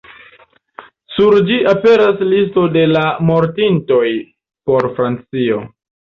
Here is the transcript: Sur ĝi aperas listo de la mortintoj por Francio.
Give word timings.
Sur 1.15 1.35
ĝi 1.49 1.57
aperas 1.71 2.23
listo 2.31 2.63
de 2.77 2.85
la 2.93 3.03
mortintoj 3.27 4.07
por 4.71 4.89
Francio. 4.97 5.61